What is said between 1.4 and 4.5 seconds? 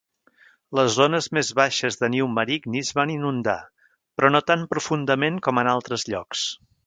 baixes de New Marigny es van inundar, però no